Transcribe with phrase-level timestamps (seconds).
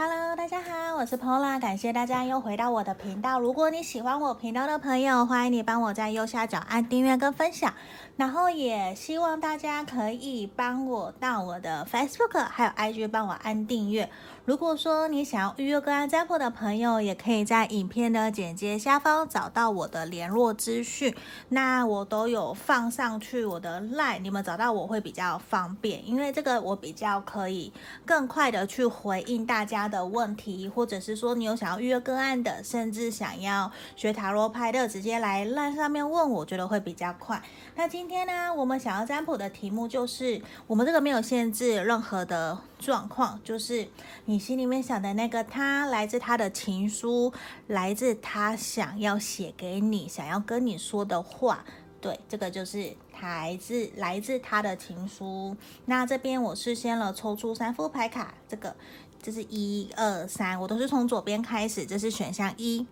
[0.00, 3.40] Hello，大家好，我是 Pola，感谢大家又回到我的频道。
[3.40, 7.74] 如果你喜欢我频道的朋友，欢迎你帮我在右下角按订阅跟分享。
[8.16, 14.08] 然后也希望大家可以帮我到我的 Facebook 还有 IG 帮我按订阅。
[14.48, 21.14] 如果说你想要预约个案占卜的朋友，也可以在影片的简介下方找到我的联络资讯。
[21.50, 27.70] 那我都有放上去我的 LINE，你们找到我会比较方便，因为这个我比较可以
[28.06, 37.42] 更快的去回应大家的问题，或者是说你有想要预约个案的，甚至想要学塔罗牌的，直接来 LINE 上面问我，我觉得会比较快。
[37.74, 43.86] 那今天呢，我们想要占卜的题目就是，我们这个没有限制任何的状况，就是
[44.24, 44.38] 你。
[44.48, 47.30] 心里面想的那个他，来自他的情书，
[47.66, 51.66] 来自他想要写给你、想要跟你说的话。
[52.00, 55.54] 对，这个就是来自来自他的情书。
[55.84, 58.74] 那这边我事先了抽出三副牌卡，这个
[59.20, 61.84] 这是一二三，我都是从左边开始。
[61.84, 62.86] 这是选项一，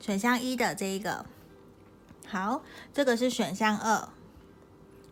[0.00, 1.26] 选项一的这一个。
[2.26, 2.62] 好，
[2.94, 4.08] 这个是选项二，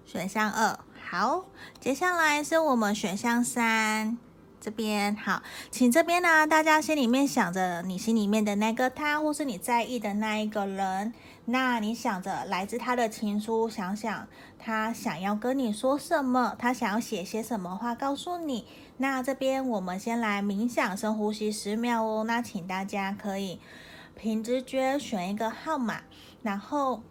[0.06, 0.78] 选项二。
[1.12, 1.44] 好，
[1.80, 4.16] 接下来是我们选项三。
[4.61, 11.12] 这边好，请这边呢，大家心里面想着你心里面的那个他，或是你在意的那一个人，
[11.47, 18.64] 那你想着来自他的情书，想想他想要跟你说什么，他想要写些什么话告诉你。
[18.98, 22.22] 那这边我们先来冥想，深呼吸十秒哦。
[22.22, 23.58] 那请大家可以
[24.14, 26.02] 凭直觉选一个号码，
[26.45, 27.02] 然后。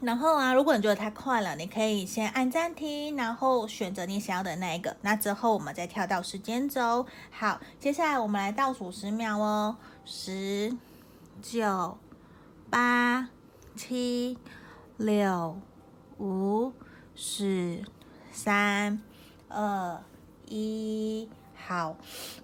[0.00, 4.96] 然后啊，如果你觉得太快了，你可以先按暂停，然后选择你想要的那一个。
[5.02, 7.04] 那之后我们再跳到时间轴。
[7.30, 10.76] 好，接下来我们来倒数十秒哦，十、
[11.42, 11.98] 九、
[12.70, 13.28] 八、
[13.74, 14.38] 七、
[14.96, 15.58] 六、
[16.18, 16.72] 五、
[17.16, 17.82] 四、
[18.30, 19.00] 三、
[19.48, 20.00] 二、
[20.46, 21.28] 一。
[21.54, 21.96] 好，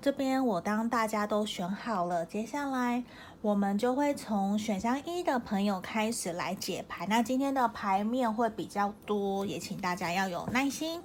[0.02, 3.04] 这边我当大家都选好了，接下来。
[3.44, 7.06] 我们就会从选项一的朋友开始来解牌。
[7.10, 11.02] 那今天的牌面会比较多，也请大家要有耐心。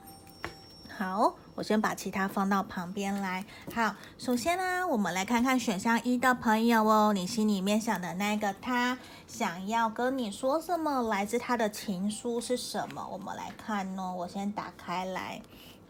[0.87, 3.43] 好，我先把其他放到旁边来。
[3.75, 8.97] 好，首先呢，我们来看看选项一的朋友哦，你心里面想的那个他
[9.27, 11.01] 想要跟你说什么？
[11.09, 13.05] 来自他的情书是什么？
[13.11, 15.41] 我们来看哦，我先打开来。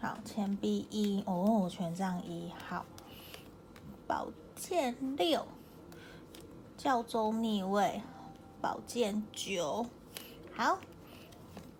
[0.02, 2.84] 好，钱币一哦，权杖一，好，
[4.08, 5.46] 宝剑六。
[6.80, 8.02] 教宗逆位，
[8.62, 9.86] 宝剑九，
[10.56, 10.80] 好，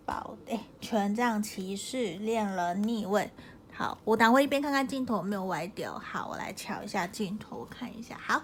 [0.04, 3.30] 宝哎，权杖骑士，恋人逆位，
[3.72, 8.42] 好，我等会一边看看镜头有没有歪掉，好，我来瞧一下镜头，看一下，好，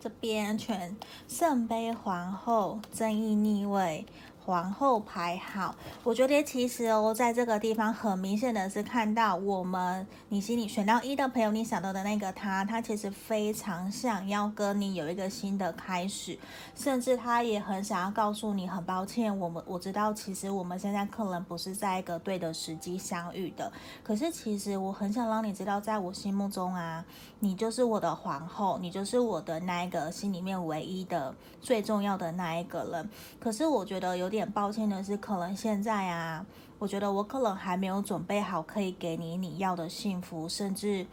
[0.00, 0.96] 这边全
[1.28, 4.04] 圣杯皇后，正义逆位。
[4.48, 16.38] 皇后牌好，我觉得其实哦，在这个地方很明显的是看到我们你心里选到一的朋友，你想到的那个他，他其实非常想要跟你有一个新的开始，
[16.74, 23.70] 甚至他也很想要告诉你，很抱歉，我们我知道其实我们现在可能不是在一个对的时机相遇的，
[24.02, 27.04] 可是其实我很想让你知道，在我心目中啊，
[27.38, 34.37] 你就是我的皇后，你就是我的那一个心里面唯一的最重要的那一个人，可是我觉得有点。
[34.38, 36.46] 点抱歉的是，可能现在啊，
[36.78, 41.06] 我觉得我可能还没有准备好，可以给你你要的幸福，甚至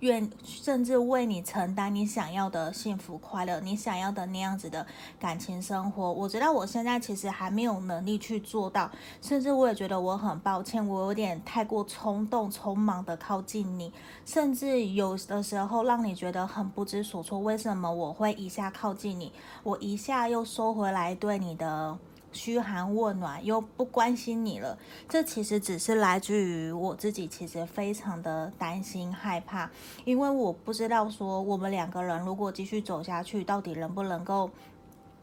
[0.00, 4.84] 愿甚至为你承担你想要的幸福快乐，你想要的那样子的
[5.18, 6.12] 感情生活。
[6.12, 8.90] 我知道我现在其实还没有能力去做到，
[9.22, 13.92] 甚至我也觉得我很抱歉，我有点太过冲动、匆忙的靠近你，
[14.26, 17.38] 甚至有的时候让你觉得很不知所措。
[17.38, 21.96] 为什么我会一下靠近你，我一下又收回来对你的？
[22.34, 24.76] 嘘寒问暖又不关心你了，
[25.08, 29.70] 这其实只是来自于我自己，其实非常的担心害怕，
[30.04, 34.50] 因为我不知道说我们两个人如果继续走下去，到底能不能够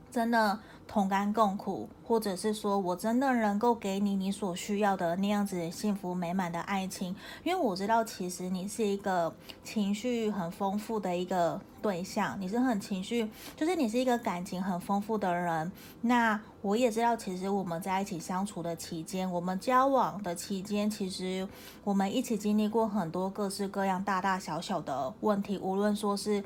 [0.09, 0.57] 真的。
[0.91, 7.15] 同甘共苦，或者是说我真的能够给你你所需要的那样子幸福美满的爱情，
[7.45, 15.71] 因为我知道其实你是一个情绪很丰富的一个对象，你是很情绪，就是你是一个感情很丰富的人。
[16.01, 21.47] 那我也知道，其实我们在一起相处的期间，我们交往的期间，其实
[21.85, 26.43] 我们一起经历过很多各式各样大大小小的问题，无论说是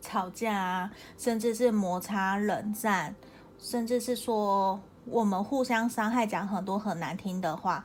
[0.00, 3.16] 吵架啊，甚至是摩擦、冷战。
[3.58, 7.84] 甚至是说我们互相伤害，讲很多很难听的话。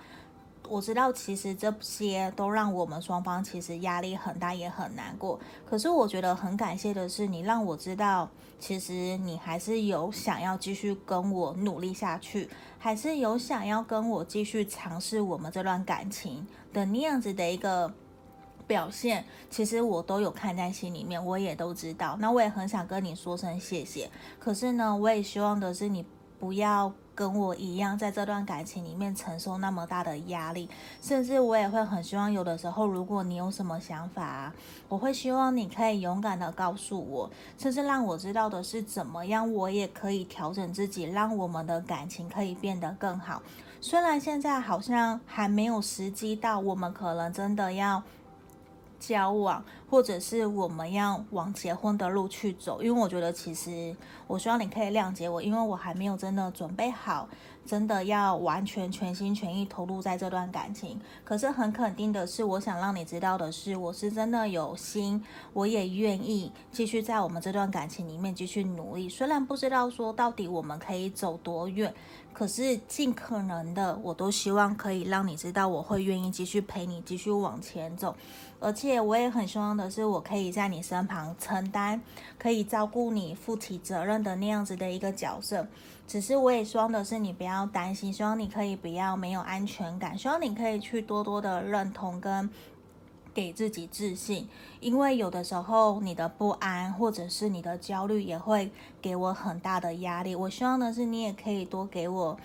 [0.69, 5.37] 我知道，其实这些都让我们双方其实压力很大，也很难过。
[5.65, 17.93] 可是我觉得很感谢的是，你让我知道，其实你还是有想要继续跟我努力下去，还是有想要跟我继续尝试我们这段感情的那样子的一个。
[18.71, 22.15] 表现，其实我都有看在心里面，我也都知道。
[22.21, 24.09] 那我也很想跟你说声谢谢。
[24.39, 26.05] 可是呢，我也希望的是你
[26.39, 30.69] 不要跟我一样，在这段感情里面承受那么大的压力。
[31.01, 34.55] 甚至我也会很希望，有的时候如果你有什么想法啊，
[34.87, 43.41] 我会希望你可以勇敢的告诉我，甚至让我知道的是怎么样，我也可以调整自己，让我们的感情可以变得更好。
[43.81, 48.01] 虽然现在好像还没有时机到，我们可能真的要
[49.01, 53.95] 交往，或者是我们要往结婚的路去走，因为我觉得其实
[54.27, 57.27] 我希望你可以谅解我，因为我还没有真的准备好。
[57.63, 65.23] 真的要完全全心全意投入在这段感情，可是很肯定的是，我想让你知道的是，我是真的有心，
[65.53, 69.07] 我也愿意继续在我们这段感情里面继续努力。
[69.07, 71.93] 虽然不知道说到底我们可以走多远，
[72.33, 78.15] 可是尽可能的，我都希望可以让你知道，我会愿意继续陪你继续往前走。
[78.61, 81.99] 而且我也很希望的是，我可以在你身旁承担，
[82.37, 85.67] 可以照顾你、负起责任的那样子的一个角色。
[86.07, 92.47] 只是我也希望的是，你不要担心，希望你可以不要没有安全感，希望你可以去多多的认同跟
[93.33, 94.47] 给自己自信，
[94.79, 98.69] 因为有的时候你的不安或者是你的焦虑也会
[99.01, 100.35] 给我很大的压力。
[100.35, 102.37] 我希望的是，你也可以多给我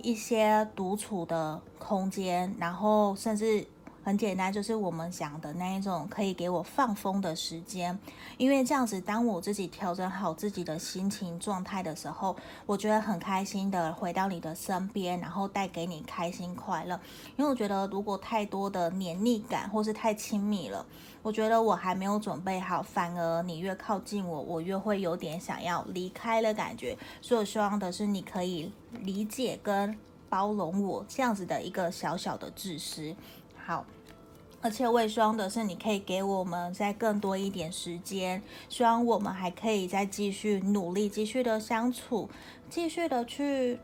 [0.00, 3.66] 一些独处的空间，然后甚至。
[4.04, 7.98] 很简单，就是我们讲的那一种可以给我放风的时间，
[8.36, 12.36] 因为这样子，当我自己调整好自己的心情状态的时候，
[12.66, 17.00] 我觉得很开心的回到你的身边，然后带给你开心快乐。
[17.36, 20.84] 因为我觉得如果太多的黏腻感或是太亲密了，
[21.22, 26.94] 我觉得我还没有准备好，反而你越靠近我，我越会有点想要离开的感觉。
[27.22, 28.70] 所以我希望的是你可以
[29.00, 29.96] 理解跟
[30.28, 33.16] 包容我这样子的一个小小的自私。
[33.66, 33.86] 好，
[34.60, 42.28] 而且我也希望的是，你可以给我们再更多一点时间，希望我们还可以再继续努力，继续的相处，
[42.68, 43.78] 继续的去。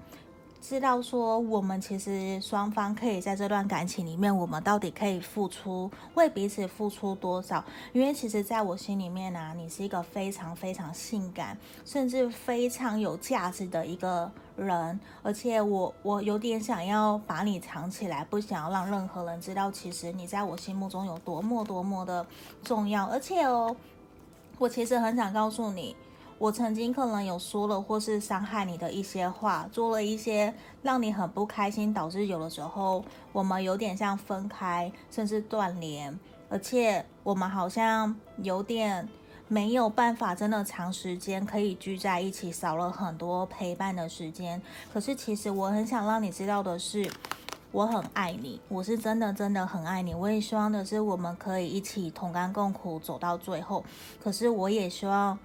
[0.61, 7.65] 知道说，我们其实双方可以在这段感情里面，我们到底可以付出，为彼此付出多少？
[7.93, 22.25] 因为其实，在我心里面呢、你是一个非常非常性感，甚至非常有价值的一个人，而且我我有点想要把你藏起来，不想要让任何人知道，其实你在我心目中有多么多么的
[22.63, 23.07] 重要。
[23.07, 23.75] 而且哦，
[24.59, 25.97] 我其实很想告诉你。
[26.41, 39.07] 我曾经可能有说了或是伤害你的一些话，做了一些让你很不开心，导致有的时候我们有点像分开，甚至断联，而且我们好像有点
[39.49, 44.63] 没有办法真的长时间可以聚在一起，少了很多陪伴的时间。
[44.95, 47.07] 可是其实我很想让你知道的是，
[47.71, 50.15] 我很爱你，我是真的真的很爱你。
[50.15, 53.85] 我也希望的是我们可以一起同甘共苦走到最后。
[54.19, 55.39] 可是我也希望。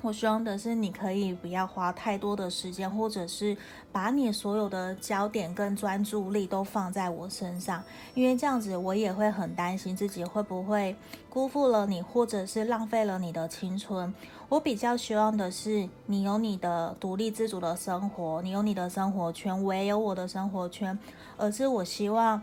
[0.00, 3.56] 我希望的是，你可以不要花太多的时间，或者是
[3.90, 7.82] 把你所有的焦点跟专注力都放在我身上，
[8.14, 10.94] 因为这样子我也会很担心自己会不会
[11.28, 14.14] 辜负了你，或者是浪费了你的青春。
[14.48, 20.96] 我比较希望的是，你有你的独立自主的生活，你有你的生活圈，我也有我的生活圈，
[21.36, 22.40] 而是我希望。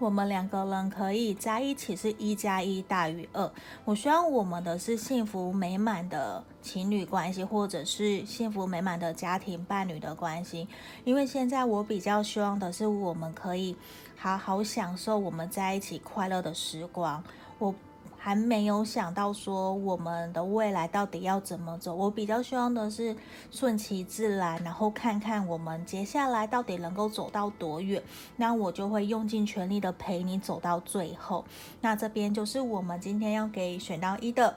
[0.00, 3.52] 我们两个人可以在一起，是一加一大于二。
[3.84, 10.66] 我希望我们的是幸福美满的情侣关系，或者是幸福美满的家庭伴侣的关系。
[11.04, 13.76] 因为现在我比较希望的是，我们可以
[14.16, 17.22] 好好享受我们在一起快乐的时光。
[17.58, 17.74] 我。
[18.22, 23.16] 还没有想到说我们的未来到底要怎么走，我比较希望的是
[23.50, 28.02] 顺其自然，然后看看我们接下来到底能够走到多远，
[28.36, 31.46] 那我就会用尽全力的陪你走到最后。
[31.80, 34.56] 那这边就是我们今天要给选到一的。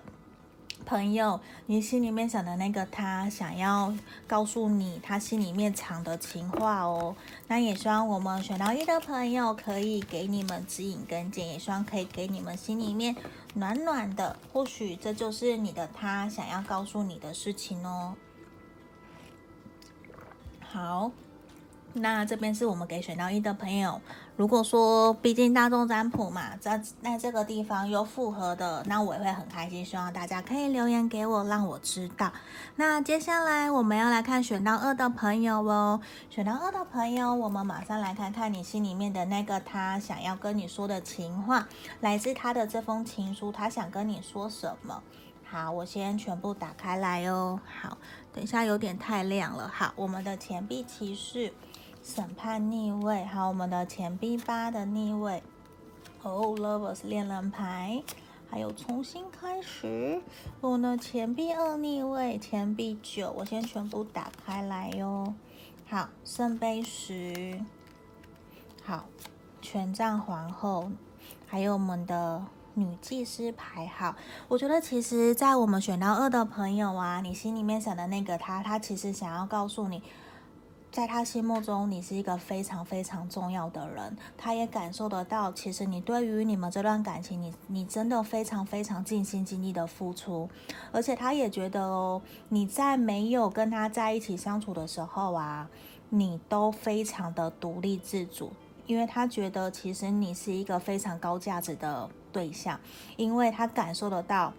[0.85, 3.93] 朋友，你心里面想的那个他，想要
[4.27, 7.15] 告诉你他心里面藏的情话哦。
[7.47, 13.15] 那也希望我们选到一的朋友可以给你们指引跟建议，也希望可以给你们心里面
[13.53, 14.37] 暖暖的。
[14.51, 18.15] 或许这就是你的他想要告诉你的事情哦。
[20.61, 21.11] 好。
[21.93, 24.01] 那这边是我们给选到一的朋友。
[24.35, 29.85] 如果说，毕竟大众占卜嘛，在在这个地方有符合的，那我也会很开心。
[29.85, 32.31] 希望大家可以留言给我，让我知道。
[32.75, 36.01] 那接下来我们要来看选到二的朋友哦。
[36.31, 41.67] 选到二的朋友，我们马上来看看你心里面的那个他想要跟你说的情话，
[42.01, 45.03] 来自他的这封情书，他想跟你说什么？
[45.45, 47.59] 好，我先全部打开来哦。
[47.79, 47.99] 好，
[48.33, 49.69] 等一下有点太亮了。
[49.71, 51.53] 好，我们的钱币骑士。
[52.03, 55.41] 审判逆位，还有，我们的钱币八的逆位，
[56.21, 58.03] 哦，Lovers 恋人牌，
[58.49, 60.21] 还有重新开始。
[60.59, 65.33] 我呢，钱币二逆位，钱币九，我先全部打开来哟。
[65.89, 67.61] 好，圣杯十，
[68.83, 69.05] 好，
[69.61, 70.91] 权杖皇后，
[71.47, 73.87] 还有我们的女祭司牌。
[73.87, 74.17] 好，
[74.49, 80.03] 我觉得其实，在我们选到二的朋友啊，你心里面想的那个他，他其实想要告诉你。
[80.93, 84.15] 在他心目中，你是一个非常非常重要的人。
[84.37, 90.47] 他也感受得到，其实你对于你们这段感情，你你真的非常非常尽心尽力的付出。
[90.91, 95.67] 而且他也觉得哦，你在没有跟他在一起相处的时候啊，
[96.09, 98.53] 你都非常的独立自主，
[98.85, 102.79] 因为他觉得其实你是一个非常高价值的对象，
[103.17, 104.53] 因为他感受得到。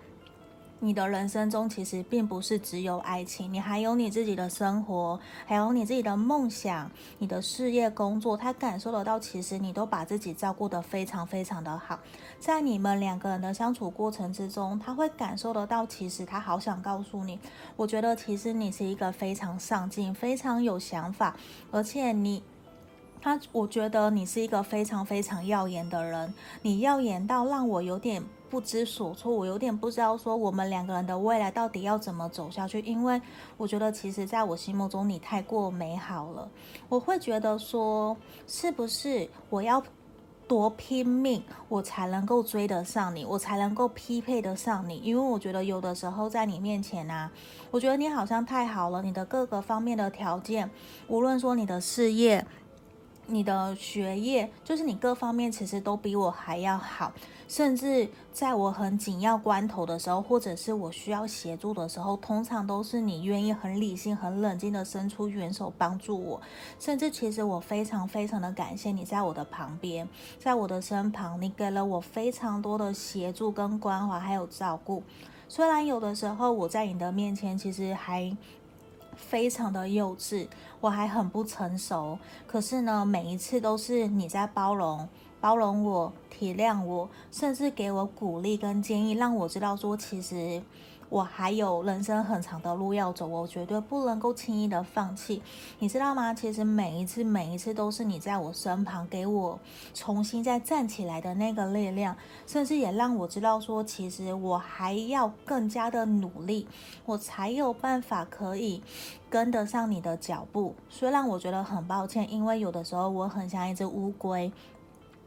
[0.81, 8.37] 你的人生中其实并不是只有爱情，你还有你自己的生活，还有你自己的梦想、你的事业、工作。
[8.37, 11.99] 他感受得到，其实你都把自己照顾得非常非常的好。
[12.39, 17.39] 在你们两个人的相处过程之中，他会感受得到，其实他好想告诉你，
[17.77, 21.35] 我觉得其实你是一个非常上进、非常有想法，
[21.71, 22.43] 而且你。
[23.23, 28.23] 他，我觉得你是一个非常非常耀眼的人，你耀眼到让我有点
[28.55, 32.79] 不知所措，我有点不知道说我们两个人的未来到底要怎么走下去。
[32.83, 33.21] 因为
[33.57, 36.49] 我觉得其实在我心目中你太过美好了，
[36.89, 39.83] 我会觉得说是不是我要
[40.47, 44.99] 多拼命，我才能够追得上你，我才能够匹配得上你。
[44.99, 47.29] 因为我觉得有的时候在你面前啊，
[47.73, 50.71] 我觉得你好像太好了，你的各个方面的条件，
[51.09, 52.47] 无论说你的事业。
[53.27, 57.13] 你的学业，就是你各方面其实都比我还要好，
[57.49, 66.41] 甚至在我很紧要关头的时候，或者是我需要协助的时候，通常都是你愿意很理性、很冷静的伸出援手帮助我。
[66.79, 75.03] 甚至其实我非常非常的感谢你在我的旁边，在我的身旁，你给了我非常多的协助跟关怀，还有照顾。
[75.49, 78.37] 虽然有的时候我在你的面前，其实还。
[79.29, 80.47] 非常的幼稚，
[80.81, 82.19] 我还很不成熟。
[82.47, 85.09] 可是呢，每一次都是你在包容、
[85.41, 90.63] 包容我、体谅我，甚至给我鼓励跟建议，让我知道说，其实。
[91.15, 95.41] 我还有人生很长的路要走，我绝对不能够轻易的放弃，
[95.79, 96.35] 你知道吗？
[96.35, 99.61] 其实每一次，每一次都是你在我身旁，给我
[99.95, 102.17] 重新再站起来的那个力量，
[102.49, 106.67] 甚至也让我知道说，其实我还要更加的努力，
[107.07, 108.83] 我才有办法可以
[109.31, 110.75] 跟得上你的脚步。
[110.91, 114.51] 虽然我觉得很抱歉，因为有的时候我很像一只乌龟。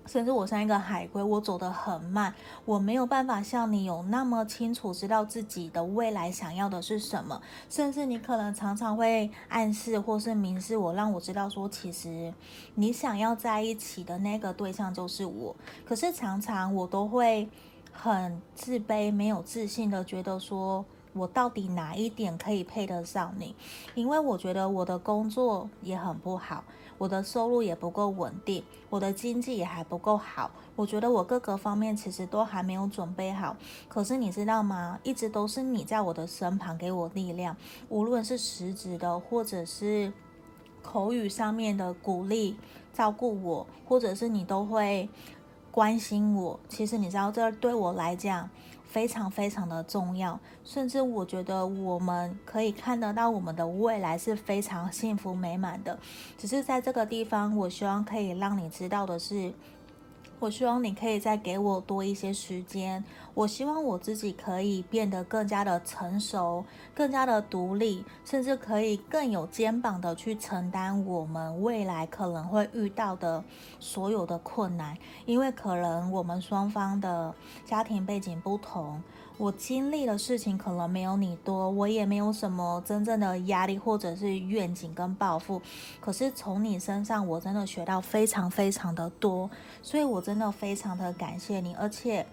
[0.08, 2.34] 甚至我像一个海龟，我走得很慢，
[2.66, 7.42] 我没有办法像你有那么清楚知道自己的未来想要的是什么。
[7.70, 12.34] 甚至你可能常常会暗示或是明示我，让我知道说，其实
[12.76, 15.56] 你想要在一起的那个对象就是我。
[15.86, 17.50] 可是常常我都会
[17.92, 23.54] 很自卑、没有自信的觉得说，我到底哪一点可以配得上你？
[23.94, 26.64] 因为我觉得我的工作也很不好。
[26.98, 33.56] 我的收入也不够稳定，我的经济也还不够好，我觉得我各个方面其实都还没有准备好。
[33.88, 35.00] 可是你知道吗？
[35.04, 37.56] 一直都是你在我的身旁给我力量，
[37.90, 40.12] 无论是实质的，或者是
[40.82, 42.58] 口语上面的鼓励、
[42.94, 45.10] 照顾我，或者是你都会
[45.72, 46.60] 关心我。
[46.68, 48.50] 其实你知道，这对我来讲。
[48.88, 56.00] 非常非常的重要，甚至我觉得我们可以看得到我们的未来是非常幸福美满的。
[56.38, 59.54] 只是在这个地方，我希望可以让你知道的是。
[60.40, 63.04] 我希望你可以再给我多一些时间。
[63.38, 66.66] 我希望我自己可以变得更加的成熟，
[66.96, 73.44] 更加的独立，甚至可以更有肩膀的去承担我们未来可能会遇到的
[73.80, 74.98] 所有的困难。
[75.28, 77.32] 因为可能我们双方的
[77.64, 79.00] 家庭背景不同。
[79.38, 85.62] 我经历的事情可能没有你多，我也没有什么真正的压力或者是愿景跟抱负。
[86.02, 89.48] 可是从你身上，我真的学到非常非常的多，
[89.84, 91.76] 所以我真的非常的感谢你。
[91.76, 92.26] 而且，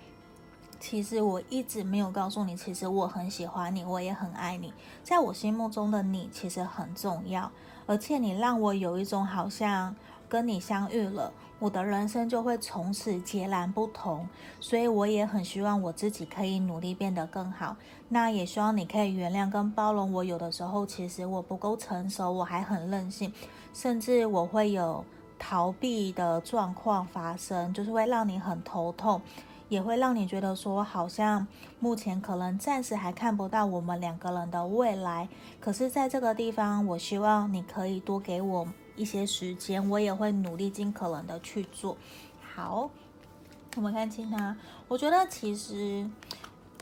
[0.86, 4.70] 其实我一直没有告诉你，其实我很喜欢你，我也很爱你。
[5.02, 7.50] 在我心目中的你，其实很重要，
[7.86, 9.96] 而且你让我有一种好像。
[10.26, 14.26] 跟你相遇了，我的人生就会从此截然不同。
[14.58, 17.76] 所以我也很希望我自己可以努力变得更好。
[18.08, 20.24] 那也希望你可以原谅跟包容我。
[20.24, 23.32] 有的时候其实我不够成熟，我还很任性，
[23.72, 25.04] 甚至我会有
[25.38, 29.20] 逃避的状况发生，就是会让你很头痛，
[29.74, 31.46] 也会让你觉得说好像
[31.80, 35.28] 目前可能暂时还看不到我们两个人的未来。
[35.60, 38.68] 可是在这个地方，我希望你可以多给我。
[38.94, 41.96] 一些时间，我也会努力尽可能的去做。
[42.54, 42.88] 好，
[43.74, 46.08] 我们看清他，我觉得其实。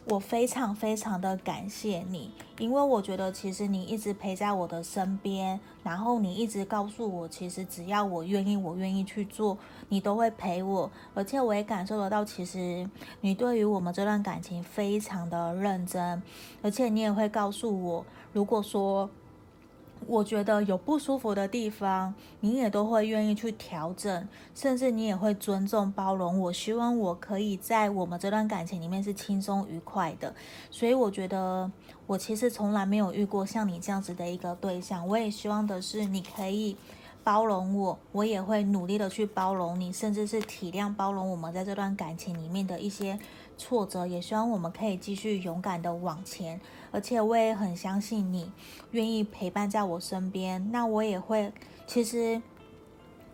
[0.04, 9.56] 我非常非常的感谢你，因为我觉得其实你一直陪在我的身边，然后你一直告诉我，其实只要我愿意，我愿意去做，
[9.92, 12.88] 你都会陪我，而且我也感受得到，其实
[13.20, 16.22] 你对于我们这段感情非常的认真，
[16.62, 19.10] 而且你也会告诉我，如果说。
[20.08, 26.52] 我觉得有不舒服的地方，你也都会愿意去调整，甚至你也会尊重包容我。
[26.52, 30.34] 希望我可以在我们这段感情里面是轻松愉快的。
[30.72, 31.70] 所以我觉得
[32.08, 35.06] 我其实从来没有遇过像你这样子的一个对象。
[35.06, 36.76] 我也希望的是你可以
[37.24, 43.18] 包容我，我也会努力的去包容你，甚至是体谅包容我们在这段感情里面的一些
[43.56, 44.06] 挫折。
[44.06, 46.60] 也希望我们可以继续勇敢的往前。
[46.90, 48.52] 而且我也很相信你
[48.90, 51.52] 愿意陪伴在我身边，那我也会。
[51.86, 52.40] 其实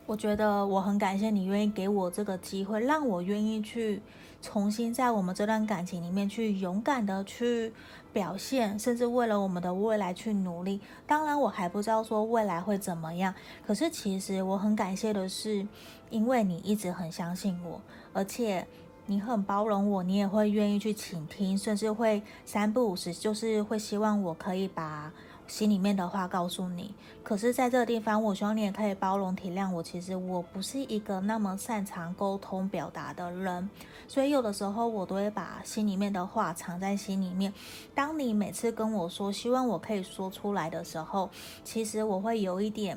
[0.07, 4.01] 我觉得我很感谢你愿意给我这个机会，让我愿意去
[4.41, 7.73] 重新在我们这段感情里面去勇敢的去
[8.13, 10.81] 表现，甚至为了我们的未来去努力。
[11.07, 13.35] 当然我还不知道说未来会怎么样，
[13.67, 15.67] 可是其实我很感谢的是，
[16.11, 17.81] 因为你一直很相信我，
[18.13, 18.67] 而且。
[19.11, 25.11] 你很包容我，你也会愿意去倾听，甚至会三不五时，就是会希望我可以把
[25.49, 26.95] 心里面的话告诉你。
[27.25, 29.83] 可是，在这个地方，我希望你也可以包容体谅我。
[29.83, 33.69] 其实我不是一个那么擅长沟通表达的人，
[34.07, 37.53] 所以有的时候我都会把心里面的话藏在心里面。
[37.95, 41.29] 当你每次跟我说希望我可以说出来的时候，
[41.65, 42.97] 其实我会有一点。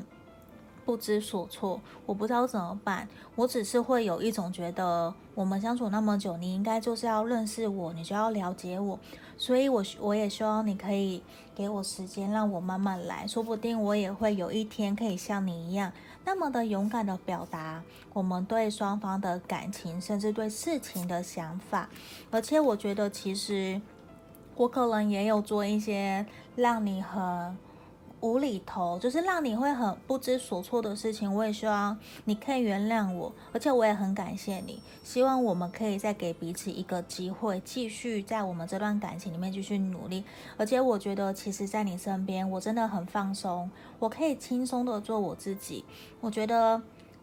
[0.91, 3.07] 不知所措，我不知道怎么办。
[3.36, 9.00] 我只是会有一种觉得，我们相处那么久，你应该就是要认识我，你就要了解我。
[9.38, 11.24] 所以我，我也希望你可以
[11.55, 13.25] 给我时间，让我慢慢来。
[13.25, 15.93] 说不定我也会有一天可以像你一样，
[16.25, 17.81] 那么的勇敢的表达
[18.12, 21.88] 我们对双方的感情，甚至对事情的想法。
[22.29, 23.79] 而且，我觉得其实
[24.57, 26.25] 我可能也有做一些
[26.57, 27.57] 让你很。
[28.21, 34.79] 无厘头，就是让你会很不知所措的事情，我也希望你可以原谅我，而且我也很感谢你。
[35.03, 40.23] 希望我们可以再给彼此一个机会，继续在我们这段感情里面继续努力。
[40.57, 45.84] 而且我觉得，其实，在你身边，我真的很放松，我可以轻松的做我自己。
[46.21, 46.81] 我觉得。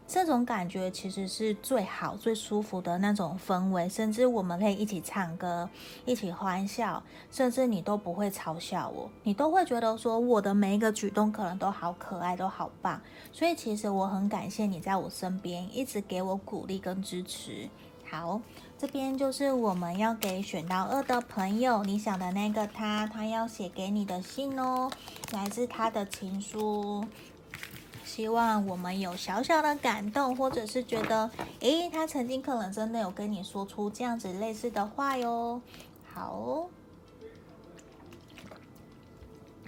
[0.09, 5.69] 这种感觉其实是最好、最舒服的那种氛围，甚至我们可以一起唱歌、
[6.07, 12.99] 一起欢笑，甚至你都不会嘲笑我，你都会觉得说我的每一个举动可能都好可爱、都好棒。
[13.33, 17.69] 所以其实我很感谢你在我身边，一直给我鼓励跟支持。
[18.11, 18.41] 好，
[18.79, 24.91] 这边就是我们要给选到二的朋友，你想的那个他，他要写给你的信哦，
[25.35, 27.05] 来自他的情书。
[28.19, 35.63] 希望我们有小小的感动，或者是觉得，诶，他曾经可能真的有跟你说出这样子类似的话哟。
[36.13, 36.67] 好，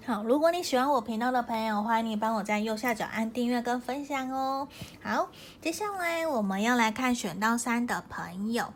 [0.04, 4.66] 好，如果你喜欢我频道的朋友，欢迎你帮我在右下角按订阅跟分享哦。
[5.00, 5.28] 好，
[5.62, 8.72] 接下来我们要来看选到三的朋友，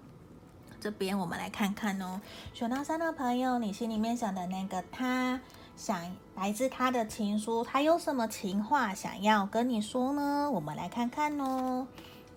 [0.81, 2.21] 这边我们来看看哦。
[2.53, 5.41] 选到三的朋友，你心里面想的那个他。
[5.77, 10.51] 想来自他的情书，他有什么情话想要跟你说呢？
[10.51, 11.87] 我们来看看哦。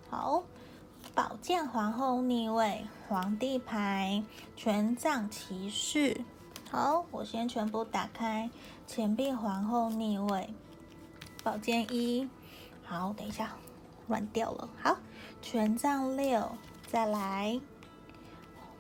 [0.10, 0.44] 好，
[1.14, 4.24] 宝剑皇后逆位，皇帝牌，
[4.56, 6.22] 权杖骑士。
[6.72, 8.50] 好，我先全部打开。
[8.86, 10.50] 钱币皇后逆位，
[11.44, 12.28] 宝剑一。
[12.84, 13.52] 好，等一下，
[14.08, 14.70] 乱掉了。
[14.82, 14.98] 好，
[15.42, 16.52] 权杖六，
[16.88, 17.60] 再来。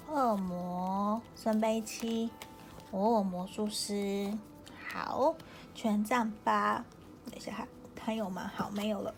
[0.09, 2.29] 恶魔圣杯七。
[2.91, 4.31] 哦，魔术师，
[4.91, 5.35] 好，
[5.75, 6.85] 权杖八，
[7.25, 7.67] 等一下还
[7.99, 8.49] 还有吗？
[8.55, 9.13] 好，没有了。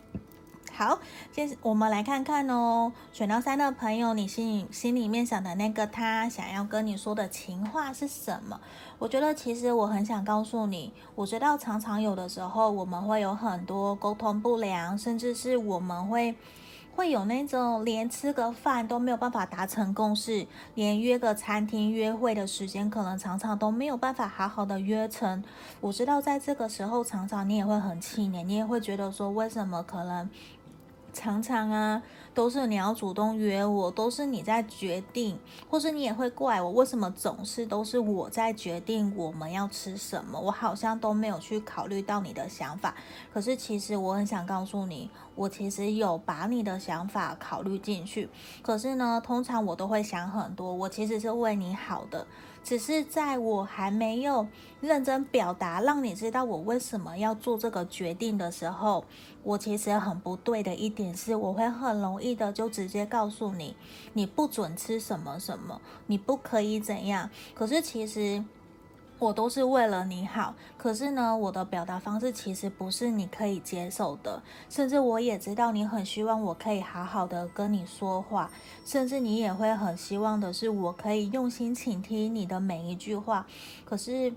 [0.72, 0.98] 好，
[1.30, 8.60] 接着我们来看看哦，选到三的朋友，你心里心里面想的那个他想要跟你说的情话是什么？
[8.98, 16.34] 我觉得其实我很想告诉你，我知道常常有的时候我们会有很多沟通不良，甚至是我们会。
[17.00, 25.42] 会有那种连吃个饭都没有办法达成共识，连约个餐厅约会的时间可能常常都没有办法好好的约成。
[25.80, 30.28] 我知道在这个时候，常常你也会很气馁，你也会觉得说，为什么可能
[31.14, 32.02] 常常啊？
[32.40, 40.40] 都是你要主动约我，都是你在决定，或是你也会怪我，为什么总是都是我在决定我们要吃什么？
[40.40, 42.94] 我好像都没有去考虑到你的想法。
[43.30, 48.30] 可是其实我很想告诉你，我其实有把你的想法考虑进去。
[48.62, 52.26] 可是呢，通常我都会想很多，我其实是为你好的。
[52.62, 54.46] 只是在我还没有
[54.80, 59.04] 认真表达，让你知道我为什么要做这个决定的时候，
[59.42, 63.74] 我其实很不对的一点是，我会很容易的就直接告诉你，
[64.12, 67.30] 你不准吃什么什么，你不可以怎样。
[67.54, 68.44] 可是其实。
[69.20, 78.50] 我都是为了你好，可是呢，我的表达方式其实不是你可以接受的，甚至我也知道你很希望我可以好好的跟你说话，
[78.84, 83.46] 甚至你也会很希望的是我可以用心倾听你的每一句话，
[83.84, 84.32] 可是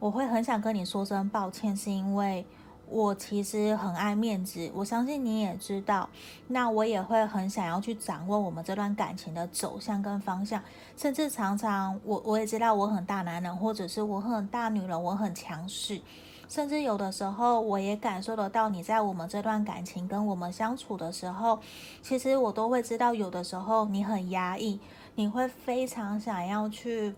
[0.00, 2.44] 我会很想跟你说声抱歉，是因为。
[2.88, 6.08] 我其实很爱面子，我相信你也知道。
[6.48, 10.62] 那我也会很想要去掌握我们这段感情的走向跟方向，
[10.96, 16.00] 甚至常常我我也知道我很大男人，或者是我很大女人，我很强势，
[16.48, 21.58] 甚至有的时候我也感受得到你在我们这段感情跟我们相处的时候，
[22.02, 24.78] 其实我都会知道有的时候你很压抑，
[25.14, 27.14] 你会非常想要去。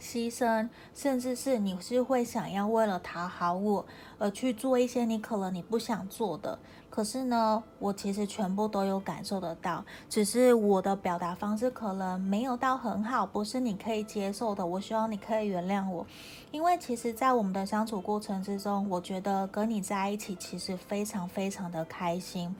[0.00, 3.84] 牺牲，甚至是你是会想要为了讨好我
[4.18, 6.58] 而去做一些你可能你不想做的。
[6.88, 14.66] 可是呢，我其实全部都有感受得到，只是我的表达方式可能没有到很好，不是你可以接受的。
[14.66, 16.04] 我希望你可以原谅我，
[16.50, 22.56] 因为其实，在我们的相处过程之中，我觉得跟你在一起其实非常非常的开心，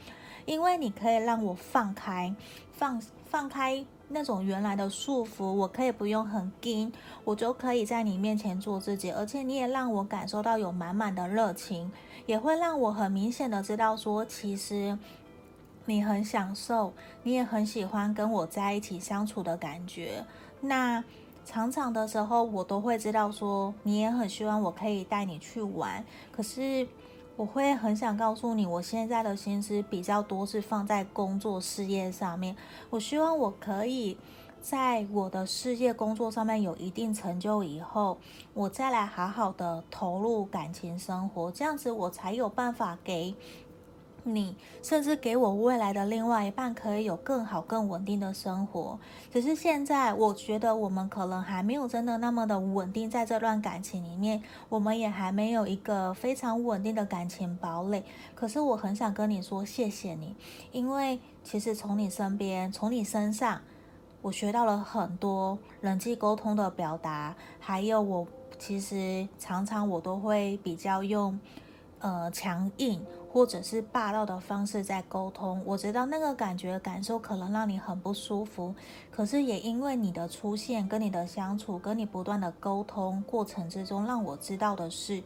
[0.46, 2.32] 因为你可以让我放开，
[2.70, 3.84] 放放开。
[4.12, 6.92] 那种原来的束缚，我可以不用很紧，
[7.22, 11.92] 我就可以在你面前做自己，而且你也让我感受到有满满的热情，
[12.26, 14.98] 也会让我很明显的知道说，其实
[15.84, 16.92] 你很享受，
[17.22, 20.24] 你也很喜欢跟我在一起相处的感觉。
[20.60, 21.04] 那
[21.44, 26.86] 常常的时候，我都会知道说，你也很希望我可以带你去玩，可是。
[27.40, 32.54] 我会很想告诉你，我现在的心思比较多是放在工作事业上面。
[32.90, 34.18] 我希望我可以
[34.60, 38.18] 在我的事业工作上面有一定成就以后，
[38.52, 43.34] 我再来好好的投入感情生活，这样子我才有办法给。
[44.34, 48.98] 你甚至给我未来的另外一半可以有更好、更稳定的生活。
[49.32, 58.04] 只是现在，我觉得我们可能还没有真的那么的稳定，在这段感情里面，我们也还没有一个非常稳定的感情堡垒。
[58.34, 60.34] 可是我很想跟你说，谢谢你，
[60.72, 63.60] 因为其实从你身边、从你身上，
[64.22, 68.26] 我学到了很多人际沟通的表达，还有我
[68.58, 71.38] 其实常常我都会比较用
[72.00, 73.00] 呃强硬。
[73.32, 78.74] 或者是霸道的方式在沟通，我知道那个感觉感受可能让你很不舒服，
[79.10, 85.22] 可是也因为你的出现、跟你的相处、跟你不断的沟通过程之中，让我知道的是。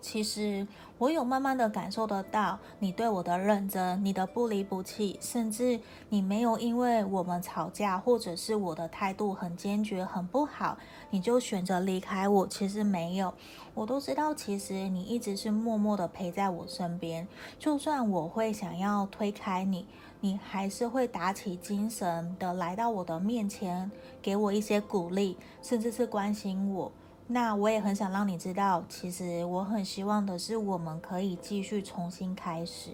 [0.00, 10.78] 其实我有慢慢的感受得到你对我的认真，你的不离不弃，甚至你没有因为我们吵架，或者是我的态度很坚决、很不好，
[11.10, 12.46] 你就选择离开我。
[12.46, 13.34] 其实没有，
[13.74, 17.26] 我都知道，其实你一直是默默的陪在我身边。
[17.58, 19.86] 就算我会想要推开你，
[20.20, 23.90] 你还是会打起精神的来到我的面前，
[24.22, 26.92] 给我一些鼓励，甚至是关心我。
[27.30, 32.92] 那我也很想让你知道，其实我很希望的是，我们可以继续重新开始。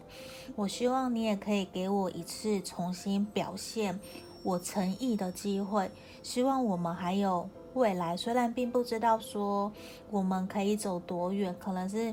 [0.56, 4.00] 我希望你也可以给我一次重新表现
[4.42, 5.88] 我诚意的机会。
[6.24, 9.70] 希望我们还有未来，虽然并不知道说
[10.10, 12.12] 我们可以走多远，可能是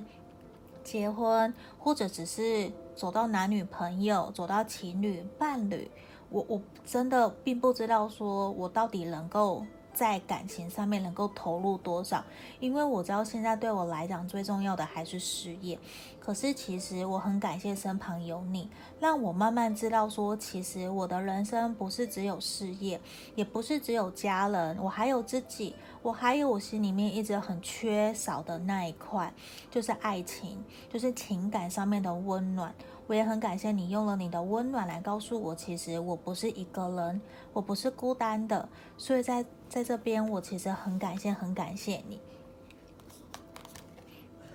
[0.83, 5.89] 结婚，或者只是走到男女朋友，走到情侣伴侣。
[6.29, 9.65] 我我真的并不知道说我到底能够。
[9.93, 12.23] 在感情上面能够投入多少？
[12.59, 15.77] 因为我知道现在对我来讲最重要的还是事业。
[16.19, 23.01] 可是其实我很感谢身旁有你，让我慢慢知道说，其实我的人生不是只有事业，
[23.33, 29.33] 也不是只有家人，我还有自己，我还有我心里面一直很缺少的那一块，
[29.71, 32.71] 就是爱情，就是情感上面的温暖。
[33.07, 37.21] 我也很感谢你用了你的温暖来告诉我，其实我不是一个人，
[37.53, 38.69] 我不是孤单的。
[38.97, 42.19] 所以在在这边，我其实很感谢，很感谢你。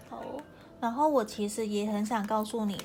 [0.08, 0.22] 好，
[0.80, 2.78] 然后我其实也很想告诉你，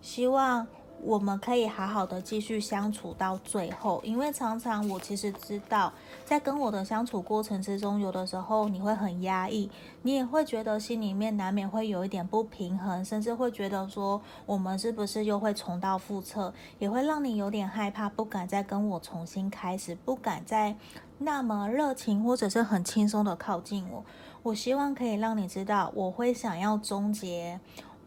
[0.00, 0.66] 希望。
[1.02, 5.92] 我们可以好好的继续相处到最后，因为常常我其实知道，
[6.24, 9.70] 在跟我的相处过程之中，有的时候你会很压抑，
[10.02, 20.76] 你也会觉得心里面难免会有一点不平衡，甚至会觉得说我们是不是又会重蹈覆辙，也会让你有点害怕，不敢再跟我重新开始，不敢再
[21.18, 24.04] 那么热情或者是很轻松的靠近我。
[24.44, 27.58] 我希望可以让你知道，我会想要终结。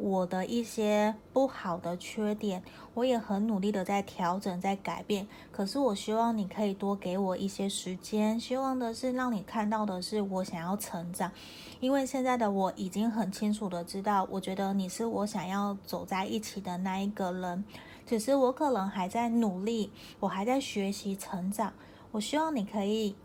[0.01, 2.63] 我的一些不好的缺点，
[2.95, 5.27] 我也很努力的在调整，在改变。
[5.51, 11.31] 可是我希望你可以多给我一些时间，希望的是让你看到的是我想要成长。
[11.79, 17.63] 因为现在的我已经很清楚的知道，我觉得你是我想要走在一起的那一个人，
[18.03, 21.73] 只是我可能还在努力，我还在学习成长。
[22.13, 23.15] 我希望你可以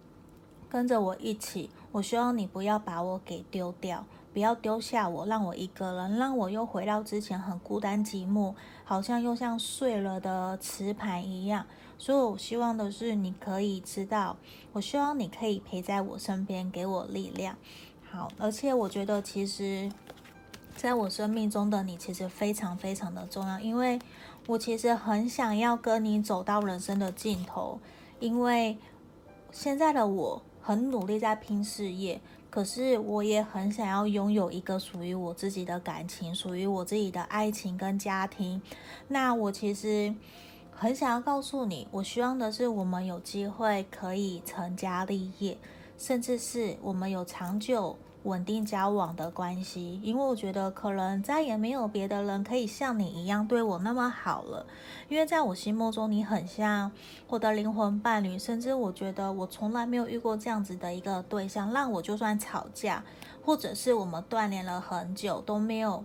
[0.69, 4.05] 跟着我一起，我希望你不要把我给丢掉。
[4.37, 11.65] 不要丢下我，让我一个人，让我又回到之前很孤单寂寞，好像又像碎了的磁盘一样。
[11.97, 14.37] 所以我希望的是，你可以知道，
[14.75, 17.57] 我希望你可以陪在我身边，给我力量。
[18.11, 19.91] 好，而且我觉得，其实
[20.77, 23.99] 在我生命中的你，其实非常非常的重要，因为
[24.49, 27.81] 我其实很想要跟你走到人生的尽头，
[28.21, 28.77] 因为
[29.51, 32.21] 现在的我很努力在拼事业。
[32.57, 38.63] 可是我也很想要拥有一个属于我自己的感情，属于我自己的爱情跟家庭。
[39.09, 40.15] 那我其实
[40.71, 45.59] 很想要告诉你，我希望的是我们有机会可以成家立业，
[45.99, 47.95] 甚至是我们有长久。
[48.27, 54.67] 稳定交往的关系，因为我觉得可能再也没有别的人可以像你一样对我那么好了。
[55.09, 56.91] 因为在我心目中，你很像
[57.29, 63.03] 我的灵魂伴侣，甚至我觉得我从来没有遇过这样子的一个对象，让我就算吵架，
[63.45, 66.05] 或者是我们断联了很久都没有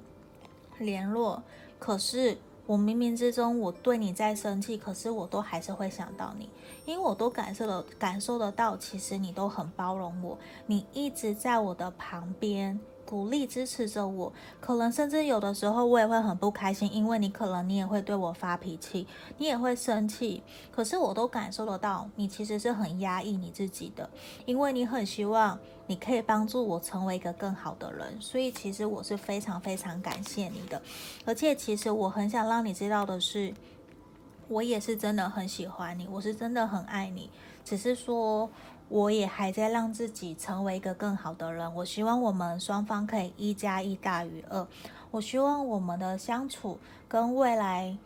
[0.77, 1.43] 联络，
[1.79, 2.37] 可是。
[2.71, 6.49] 我冥冥之中，我对你在生气，可是我都还是会想到你，
[6.85, 12.79] 因为我都感受了，感受得到，其实你都很包容我，你一直在我的旁边。
[13.11, 19.05] 鼓励支持着我，可能甚至有的时候我也会很不开心，因为你可能你也会对我发脾气，
[19.37, 24.09] 你也会生气，可是我都感受得到，你其实是很压抑你自己的，
[24.45, 30.81] 因为你很希望你可以帮助我成为一个更好的人，所以其实我是非常非常感谢你的，
[31.25, 33.53] 而且其实我很想让你知道的是，
[34.47, 37.29] 我也是真的很喜欢你，我是真的很爱你，
[37.65, 38.49] 只是说。
[38.91, 41.73] 我也还在让自己成为一个更好的人。
[41.75, 44.67] 我希望我们双方可以一加一大于二。
[45.11, 46.77] 我希望我们的相处
[47.07, 47.97] 跟未来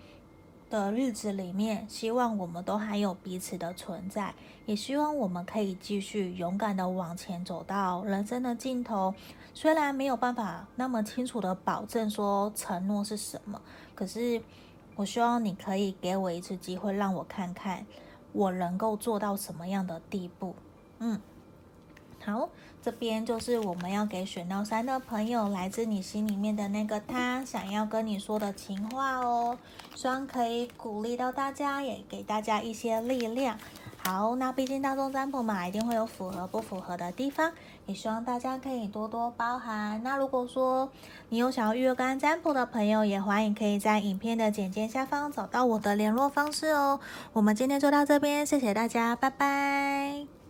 [0.69, 4.35] 的日子里面，希望我们都还有彼此的存在。
[4.67, 9.15] 也希望我们可以继续勇敢的往前走到人生的尽头。
[9.55, 13.59] 虽然没有办法那么清楚的保证说承诺是什么，
[13.95, 14.39] 可是
[14.95, 17.83] 我希望你可以给我一次机会，让我看看
[18.33, 20.53] 我能够做到什么样的地步。
[20.99, 21.19] 嗯，
[22.23, 22.49] 好，
[22.81, 29.57] 这边就是我们要给选到三的朋友，来自你心里面的那个他想要跟你说的情话哦，
[29.93, 33.57] 希望可以鼓励到大家，也给大家一些力量。
[33.97, 37.51] 好，那毕竟大众占卜嘛，一定会有符合不符合的地方，
[37.87, 39.99] 也希望大家可以多多包涵。
[40.03, 40.91] 那如果说
[41.29, 46.99] 你有想要预约个案占卜的朋友，也欢迎可以在影片的简介下方找到我的联络方式哦。
[47.33, 50.44] 我们今天就到这边，谢谢大家，拜拜。